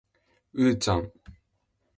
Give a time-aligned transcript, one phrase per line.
[0.53, 1.11] うーちゃん